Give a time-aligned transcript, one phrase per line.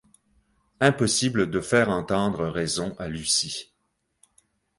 [0.79, 3.71] Impossible de faire entendre raison à Lucie.